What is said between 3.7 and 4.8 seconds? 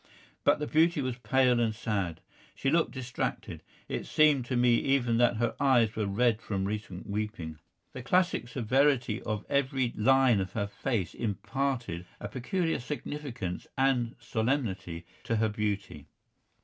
It seemed to me